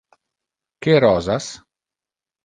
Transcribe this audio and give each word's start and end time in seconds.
Que 0.85 0.95
rosas? 1.03 1.51